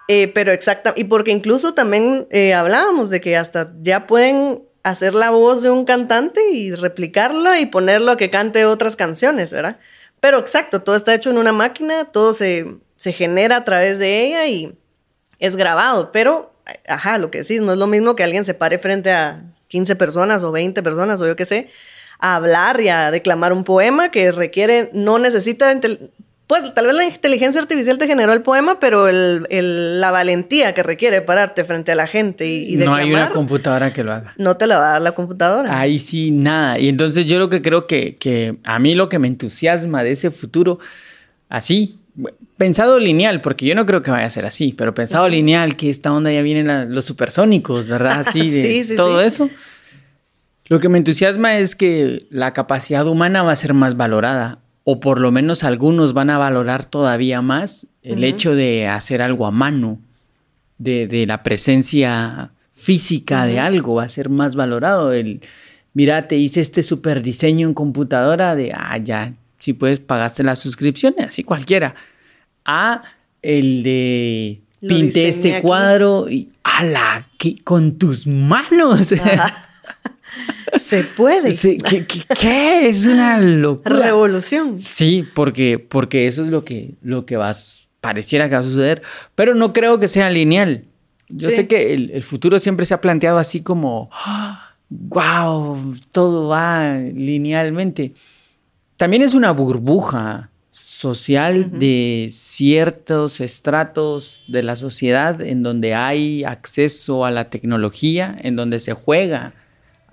[0.08, 5.16] Eh, pero exacta, y porque incluso también eh, hablábamos de que hasta ya pueden hacer
[5.16, 9.80] la voz de un cantante y replicarla y ponerlo a que cante otras canciones, ¿verdad?
[10.26, 12.66] Pero exacto, todo está hecho en una máquina, todo se,
[12.98, 14.76] genera a través de ella y
[15.38, 16.52] es grabado, pero,
[16.88, 19.96] ajá, lo que decís, no es lo mismo que alguien se pare frente a 15
[19.96, 21.70] personas o 20 personas o yo qué sé,
[22.18, 25.72] a hablar y a declamar un poema que requiere, no necesita
[26.48, 30.84] pues tal vez la inteligencia artificial te generó el poema, pero el, la valentía que
[30.84, 34.36] requiere pararte frente a la gente y, y No hay una computadora que lo haga.
[34.38, 35.80] No te la va a dar la computadora.
[35.80, 36.78] Ahí sí, nada.
[36.78, 40.12] Y entonces yo lo que creo que, que a mí lo que me entusiasma de
[40.12, 40.78] ese futuro,
[41.50, 41.98] así,
[42.58, 45.90] pensado lineal, porque yo no creo que vaya a ser así, pero pensado lineal, que
[45.90, 48.20] esta onda ya vienen los supersónicos, ¿verdad?
[48.20, 49.50] Así, de sí, sí, todo eso.
[50.68, 55.00] Lo que me entusiasma es que la capacidad humana va a ser más valorada o
[55.00, 59.52] por lo menos algunos van a valorar todavía más el hecho de hacer algo a
[59.52, 60.00] mano,
[60.78, 65.12] de, la presencia física de algo, va a ser más valorado.
[65.12, 65.42] El,
[65.96, 70.56] mira, te hice este super diseño en computadora de, ah, ya, si puedes, pagaste la
[70.56, 71.96] suscripción, así cualquiera.
[72.64, 73.02] A
[73.42, 79.16] el de, pinté este cuadro y, ala, que con tus manos.
[80.78, 81.56] Se puede.
[82.40, 83.98] ¿qué, Es una locura.
[83.98, 84.80] Revolución.
[84.80, 87.54] Sí, porque, porque eso es lo que, lo que va,
[88.02, 89.02] pareciera que va a suceder,
[89.36, 90.86] pero no creo que sea lineal.
[91.30, 94.12] Yo sé que el, futuro siempre se ha planteado así como,
[94.90, 98.14] wow, todo va linealmente.
[98.96, 107.26] También es una burbuja social de ciertos estratos de la sociedad en donde hay acceso
[107.26, 109.54] a la tecnología, en donde se juega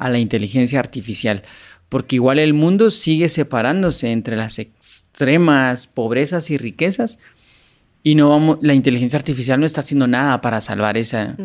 [0.03, 1.43] a la inteligencia artificial,
[1.89, 7.19] porque igual el mundo sigue separándose entre las extremas pobrezas y riquezas
[8.03, 11.37] y no vamos, la inteligencia artificial no está haciendo nada para salvar esa,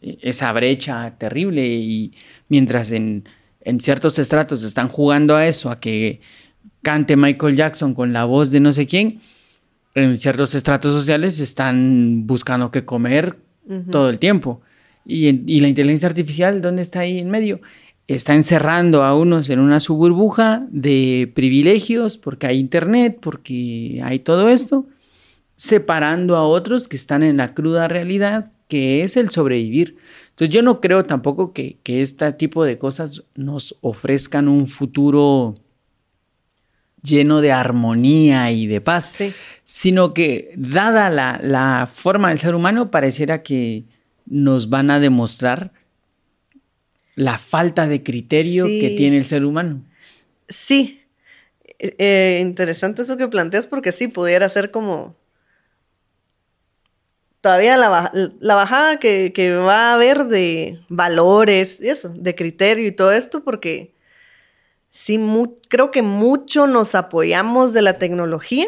[0.00, 2.12] esa brecha terrible y
[2.48, 3.28] mientras en,
[3.60, 6.20] en ciertos estratos están jugando a eso, a que
[6.82, 9.20] cante Michael Jackson con la voz de no sé quién,
[9.94, 13.36] en ciertos estratos sociales están buscando qué comer
[13.92, 14.62] todo el tiempo.
[15.06, 17.60] Y, y, la inteligencia artificial, ¿dónde está ahí en medio?
[18.14, 24.48] Está encerrando a unos en una suburbuja de privilegios porque hay internet, porque hay todo
[24.48, 24.86] esto,
[25.54, 29.96] separando a otros que están en la cruda realidad que es el sobrevivir.
[30.30, 35.54] Entonces yo no creo tampoco que, este tipo de cosas nos ofrezcan un futuro
[37.02, 39.18] lleno de armonía y de paz,
[39.64, 43.84] sino que dada la, la forma del ser humano pareciera que
[44.26, 45.72] nos van a demostrar
[47.14, 49.82] la falta de criterio que tiene el ser humano.
[50.48, 51.02] Sí.
[51.78, 55.16] Eh, eh, interesante eso que planteas porque sí, pudiera ser como
[57.40, 63.12] todavía la, bajada que, va a haber de valores, y eso, de criterio y todo
[63.12, 63.94] esto, porque
[64.90, 65.18] sí,
[65.68, 68.66] creo que mucho nos apoyamos de la tecnología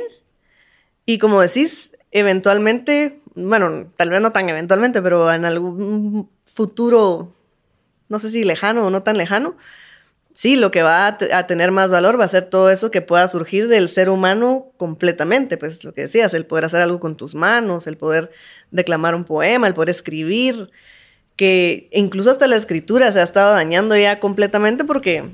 [1.05, 7.35] y como decís, eventualmente, bueno, tal vez no tan eventualmente, pero en algún futuro
[8.13, 9.57] no sé si lejano o no tan lejano,
[10.35, 13.27] sí, lo que va a, tener más valor va a ser todo eso que pueda
[13.27, 17.35] surgir del ser humano completamente, pues lo que decías, el poder hacer algo con tus
[17.35, 18.31] manos, el poder
[18.71, 20.71] declamar un poema, el poder escribir,
[21.37, 25.31] que incluso hasta la escritura se ha estado dañando ya completamente porque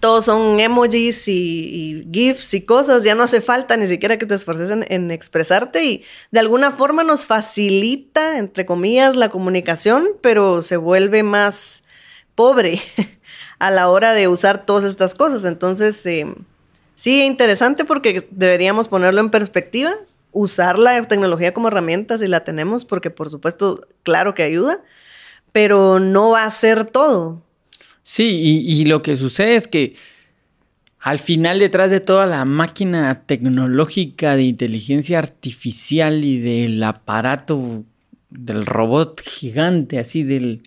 [0.00, 4.34] todos son emojis y, GIFs y cosas, ya no hace falta ni siquiera que te
[4.34, 10.78] esforces en, expresarte y de alguna forma nos facilita, entre comillas, la comunicación, pero se
[10.78, 11.84] vuelve más
[12.34, 12.80] pobre
[13.58, 15.44] a la hora de usar todas estas cosas.
[15.44, 16.26] Entonces, eh,
[16.94, 19.94] sí, interesante porque deberíamos ponerlo en perspectiva,
[20.32, 24.80] usar la tecnología como herramienta si la tenemos, porque por supuesto, claro que ayuda,
[25.52, 27.42] pero no va a ser todo.
[28.02, 29.94] Sí, y, lo que sucede es que
[30.98, 37.84] al final detrás de toda la máquina tecnológica de inteligencia artificial y del aparato
[38.30, 40.62] del robot gigante, así del...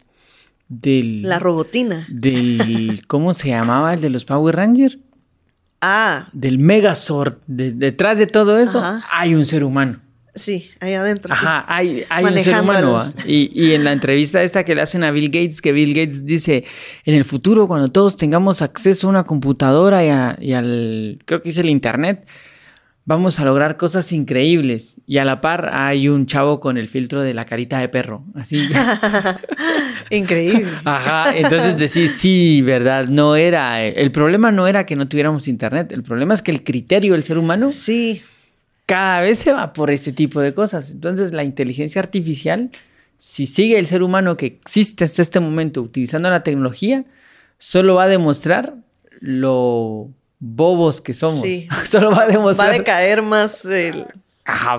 [0.69, 2.07] del la robotina.
[2.09, 3.01] Del...
[3.07, 4.97] ¿Cómo se llamaba el de los Power Rangers?
[5.81, 6.29] Ah.
[6.33, 7.39] Del Megazord.
[7.47, 10.02] detrás de todo eso hay un ser humano.
[10.35, 11.31] Sí, ahí adentro.
[11.31, 13.13] Ajá, hay, un ser humano.
[13.25, 16.65] Y, en la entrevista esta que le hacen a Bill Gates, que Bill Gates dice,
[17.05, 21.49] en el futuro, cuando todos tengamos acceso a una computadora y, y al, creo que
[21.49, 22.25] es el Internet,
[23.05, 24.99] vamos a lograr cosas increíbles.
[25.05, 28.25] Y a la par hay un chavo con el filtro de la carita de perro.
[28.33, 28.67] Así.
[30.09, 30.67] Increíble.
[30.83, 31.35] Ajá.
[31.35, 33.07] Entonces decís, sí, verdad.
[33.07, 33.83] No era.
[33.83, 35.91] El problema no era que no tuviéramos internet.
[35.91, 37.69] El problema es que el criterio del ser humano.
[37.69, 38.23] Sí
[38.85, 40.91] cada vez se va por ese tipo de cosas.
[40.91, 42.69] Entonces la inteligencia artificial,
[43.17, 47.05] si sigue el ser humano que existe hasta este momento utilizando la tecnología,
[47.57, 48.75] solo va a demostrar
[49.19, 51.41] lo bobos que somos.
[51.41, 51.67] Sí.
[51.85, 52.69] solo va a demostrar.
[52.69, 53.67] Va a decaer más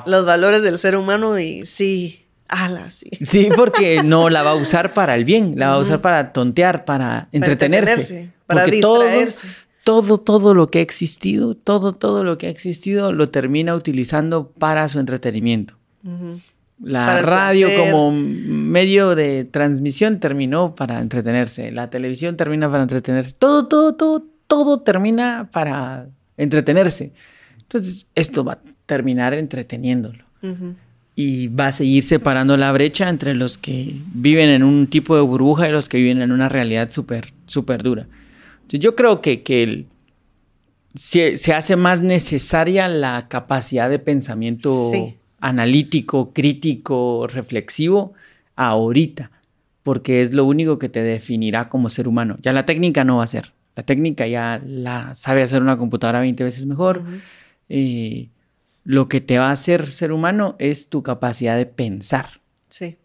[0.07, 2.21] los valores del ser humano y sí.
[2.47, 3.11] Ala, sí.
[3.23, 6.33] Sí, porque no la va a usar para el bien, la va a usar para
[6.33, 8.31] tontear, para entretenerse.
[8.47, 13.29] Para, distraerse todo, todo lo que ha existido, todo, todo lo que ha existido lo
[13.29, 15.75] termina utilizando para su entretenimiento.
[16.83, 21.71] La radio como medio de transmisión terminó para entretenerse.
[21.71, 23.37] La televisión termina para entretenerse.
[23.39, 27.13] Todo, todo, todo, todo termina para entretenerse.
[27.61, 30.25] Entonces, esto va a terminar entreteniéndolo.
[31.17, 35.23] Y va a seguir separando la brecha entre los que viven en un tipo de
[35.23, 38.07] burbuja y los que viven en una realidad súper, súper dura.
[38.69, 39.87] Yo creo que, que
[40.95, 44.93] se, hace más necesaria la capacidad de pensamiento
[45.41, 48.15] analítico, crítico, reflexivo
[48.57, 49.31] ahorita,
[49.83, 52.37] porque es lo único que te definirá como ser humano.
[52.41, 53.53] Ya la técnica no va a ser.
[53.77, 57.03] La técnica ya la sabe hacer una computadora 20 veces mejor.
[57.69, 58.29] Eh,
[58.85, 62.41] lo que te va a hacer ser humano es tu capacidad de pensar.
[62.69, 62.97] Sí.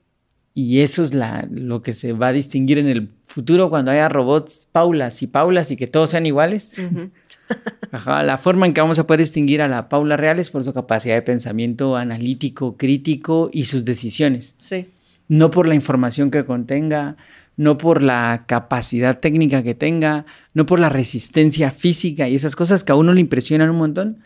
[0.62, 4.10] Y eso es la, lo que se va a distinguir en el futuro cuando haya
[4.10, 6.76] robots Paulas y Paulas y que todos sean iguales.
[8.06, 10.74] la forma en que vamos a poder distinguir a la Paula real es por su
[10.74, 14.54] capacidad de pensamiento analítico, crítico y sus decisiones.
[14.58, 14.90] Sí.
[15.30, 17.16] No por la información que contenga,
[17.56, 22.84] no por la capacidad técnica que tenga, no por la resistencia física y esas cosas
[22.84, 24.18] que a uno le impresionan un montón,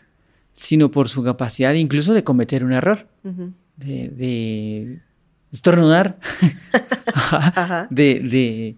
[0.52, 3.06] sino por su capacidad incluso de cometer un error,
[3.76, 4.98] de,
[5.54, 6.18] estornudar,
[7.90, 8.76] De,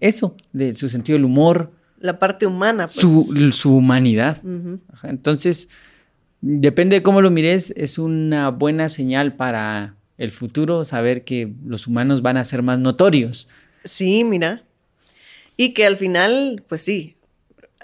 [0.00, 1.72] eso, de su sentido del humor.
[1.98, 2.86] La parte humana.
[2.86, 3.56] Pues.
[3.56, 4.40] Su, humanidad.
[5.02, 5.68] Entonces,
[6.40, 11.88] depende de cómo lo mires, es una buena señal para el futuro, saber que los
[11.88, 13.48] humanos van a ser más notorios.
[13.82, 14.62] Sí, mira.
[15.56, 17.16] Y que al final, pues sí,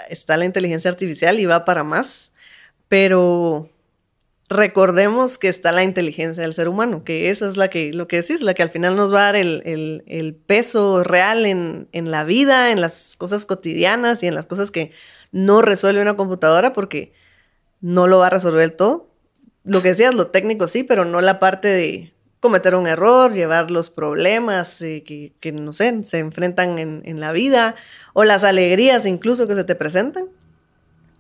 [0.09, 2.33] está la inteligencia artificial y va para más,
[2.89, 3.69] pero
[4.51, 8.17] recordemos que está la inteligencia del ser humano, que esa es la que, lo que
[8.17, 12.25] decís, la que al final nos va a dar el, peso real en, en, la
[12.25, 14.91] vida, en las cosas cotidianas y en las cosas que
[15.31, 17.13] no resuelve una computadora porque
[17.81, 19.09] no lo va a resolver todo.
[19.65, 23.71] Lo que decías, lo técnico sí, pero no la parte de cometer un error, llevar
[23.71, 27.77] los problemas eh, que, no sé, se enfrentan en, la vida
[28.15, 30.25] o las alegrías incluso que se te presentan.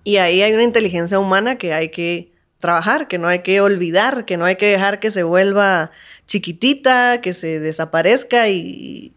[0.02, 4.24] Y ahí hay una inteligencia humana que hay que trabajar, que no hay que olvidar,
[4.24, 5.90] que no hay que dejar que se vuelva
[6.26, 9.12] chiquitita, que se desaparezca y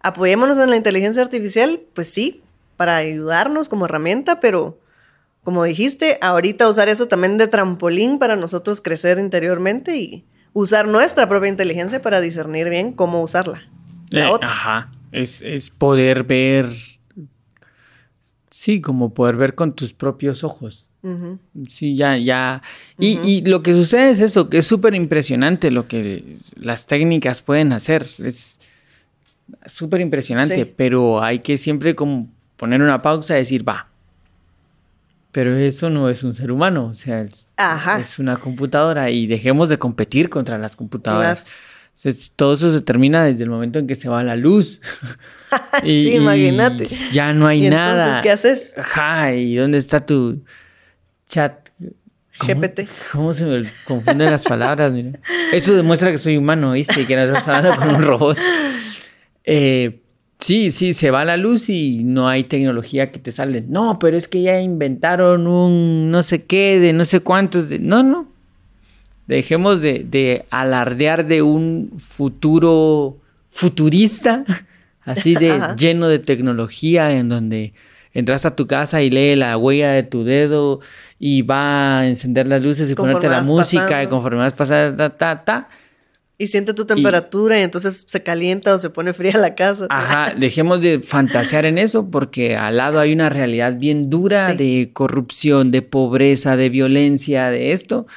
[0.00, 2.42] apoyémonos en la inteligencia artificial, pues sí,
[2.76, 4.78] para ayudarnos como herramienta, pero
[5.42, 11.28] como dijiste, ahorita usar eso también de trampolín para nosotros crecer interiormente y, usar nuestra
[11.28, 13.62] propia inteligencia para discernir bien cómo usarla.
[14.10, 16.70] Eh, ajá, es, poder ver,
[18.50, 20.88] sí, como poder ver con tus propios ojos.
[21.68, 22.62] Sí, ya, ya.
[22.98, 27.42] Y, y, lo que sucede es eso, que es súper impresionante lo que las técnicas
[27.42, 28.06] pueden hacer.
[28.18, 28.60] Es
[29.66, 33.88] súper impresionante, pero hay que siempre como poner una pausa y decir, va,
[35.32, 39.78] pero eso no es un ser humano, o sea, es, una computadora y dejemos de
[39.78, 41.42] competir contra las computadoras.
[42.36, 44.80] todo eso se termina desde el momento en que se va la luz.
[45.82, 46.86] sí, imagínate.
[47.12, 48.18] Ya no hay nada.
[48.18, 48.74] Entonces, ¿qué haces?
[48.76, 50.42] Ajá, ¿y dónde está tu
[51.32, 51.70] chat?
[52.40, 52.88] GPT.
[53.12, 54.92] ¿Cómo se me confunden las palabras?
[54.92, 55.18] Mira?
[55.52, 57.02] Eso demuestra que soy humano, ¿viste?
[57.02, 58.38] Y que no estás hablando con un robot.
[59.44, 60.02] Eh,
[60.42, 63.62] Sí, sí, se va la luz y no hay tecnología que te salve.
[63.64, 67.68] No, pero es que ya inventaron un no sé qué, de no sé cuántos.
[67.68, 67.78] De...
[67.78, 68.26] No, no.
[69.28, 73.18] Dejemos de, alardear de un futuro
[73.50, 74.44] futurista,
[75.02, 77.72] así de lleno de tecnología, en donde
[78.12, 80.80] entras a tu casa y lee la huella de tu dedo
[81.24, 85.16] y va a encender las luces y ponerte la música y conforme vas pasando, ta,
[85.16, 85.68] ta, ta
[86.36, 89.86] y siente tu temperatura y, entonces se calienta o se pone fría la casa.
[89.88, 94.90] Ajá, dejemos de fantasear en eso porque al lado hay una realidad bien dura de
[94.92, 98.08] corrupción, de pobreza, de violencia, de esto.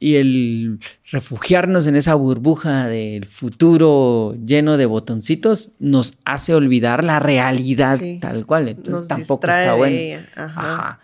[0.00, 0.80] Y el
[1.12, 8.44] refugiarnos en esa burbuja del futuro lleno de botoncitos nos hace olvidar la realidad tal
[8.44, 8.70] cual.
[8.70, 10.20] Entonces tampoco está bueno.
[10.34, 10.98] Ajá.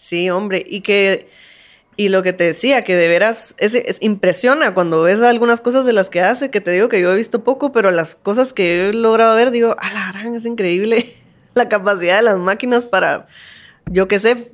[0.00, 0.64] Sí, hombre.
[0.66, 1.28] Y que
[1.94, 5.92] y lo que te decía, que de veras es, impresiona cuando ves algunas cosas de
[5.92, 8.88] las que hace, que te digo que yo he visto poco, pero las cosas que
[8.88, 11.14] he logrado ver, digo, a la gran, es increíble
[11.54, 13.26] la capacidad de las máquinas para,
[13.84, 14.50] yo qué sé,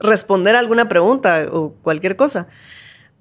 [0.00, 2.48] responder a alguna pregunta o cualquier cosa.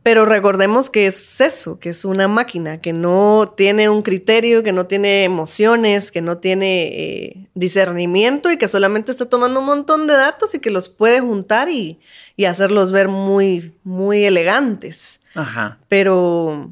[0.09, 4.71] Pero recordemos que es eso, que es una máquina, que no tiene un criterio, que
[4.71, 10.07] no tiene emociones, que no tiene eh, discernimiento y que solamente está tomando un montón
[10.07, 11.99] de datos y que los puede juntar y,
[12.43, 15.21] hacerlos ver muy, muy elegantes.
[15.35, 15.77] Ajá.
[15.89, 16.71] Pero,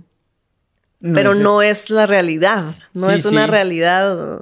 [0.99, 4.41] no, pero es, no es la realidad, no es una realidad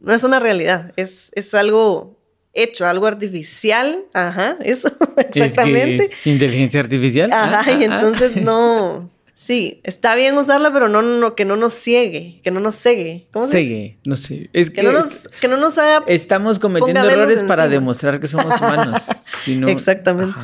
[0.00, 2.16] no es una realidad, es, es algo
[2.52, 6.04] hecho, algo artificial, ajá, eso, exactamente.
[6.04, 7.32] Es, inteligencia artificial.
[7.32, 12.40] Ajá, y entonces no, sí, está bien usarla, pero no, no, que no nos ciegue,
[12.42, 13.26] que no nos cegue.
[13.32, 14.50] ¿Cómo se Cegue, no sé.
[14.52, 16.04] Es que, no nos, que no nos haga...
[16.06, 19.02] Estamos cometiendo errores para demostrar que somos humanos.
[19.68, 20.38] Exactamente.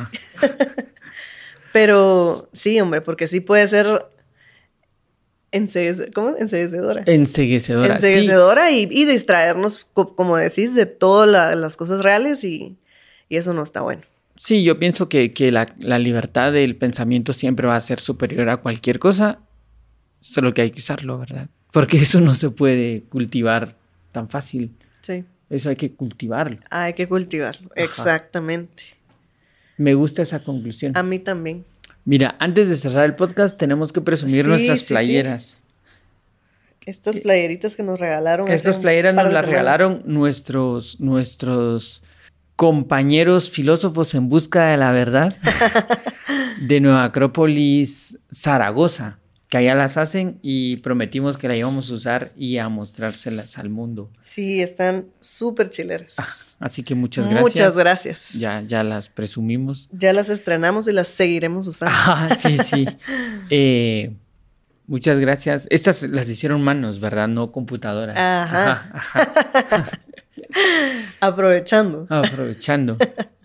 [1.71, 4.05] pero sí, hombre, porque sí puede ser
[6.13, 6.35] ¿Cómo?
[6.37, 7.03] Enseguecedora.
[7.05, 7.95] Enseguecedora.
[7.95, 12.77] Enseguecedora y, y, distraernos, como decís, de todas las cosas reales y,
[13.29, 14.01] eso no está bueno.
[14.35, 18.99] Sí, yo pienso que, la, libertad del pensamiento siempre va a ser superior a cualquier
[18.99, 19.39] cosa,
[20.19, 21.47] solo que hay que usarlo, ¿verdad?
[21.71, 23.75] Porque eso no se puede cultivar
[24.11, 24.71] tan fácil.
[25.01, 25.23] Sí.
[25.49, 26.59] Eso hay que cultivarlo.
[26.69, 28.83] Hay que cultivarlo, exactamente.
[29.77, 30.95] Me gusta esa conclusión.
[30.95, 31.65] A mí también.
[32.09, 35.61] Mira, antes de cerrar el podcast tenemos que presumir nuestras playeras.
[36.83, 38.47] Estas playeritas que nos regalaron.
[38.47, 42.01] Estas playeras nos las regalaron nuestros, nuestros
[42.55, 45.37] compañeros filósofos en busca de la verdad
[46.67, 52.31] de Nueva Acrópolis, Zaragoza, que allá las hacen y prometimos que la íbamos a usar
[52.35, 54.09] y a mostrárselas al mundo.
[54.19, 56.15] Sí, están súper chileras.
[56.59, 57.41] Ah, Así que muchas gracias.
[57.41, 58.33] Muchas gracias.
[58.33, 59.89] Ya, ya las presumimos.
[59.91, 61.95] Ya las estrenamos y las seguiremos usando.
[61.97, 62.85] Ah, sí, sí.
[63.51, 64.11] Eh,
[64.85, 65.65] muchas gracias.
[65.71, 67.27] Estas las hicieron manos, ¿verdad?
[67.27, 68.15] No computadoras.
[68.15, 68.91] Ajá.
[71.19, 72.05] Aprovechando.
[72.09, 72.97] Aprovechando.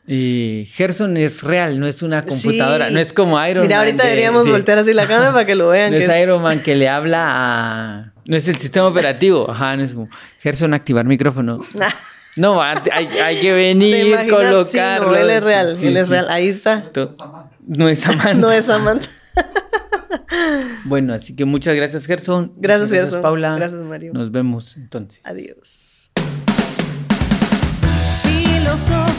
[0.06, 3.68] Y Gerson es real, no es una computadora, no es como Iron Man.
[3.68, 5.92] Mira, ahorita deberíamos voltear así la cámara para que lo vean.
[5.92, 8.12] No es, Iron Man que le habla a.
[8.26, 9.50] No es el sistema operativo.
[9.50, 10.08] Ajá, no es como
[10.40, 11.60] Gerson activar micrófono.
[12.36, 15.10] No, hay, hay que venir, colocarlo.
[15.10, 16.26] no, él es real, él es real.
[16.28, 16.90] Ahí está.
[17.66, 18.34] No es Samantha.
[18.34, 19.08] No es Samantha.
[20.84, 22.52] bueno, así que muchas gracias, Gerson.
[22.56, 23.56] Gracias, gracias Paula.
[23.56, 24.12] Gracias, Mario.
[24.12, 25.20] Nos vemos entonces.
[25.24, 26.10] Adiós.
[28.22, 29.13] Filosofía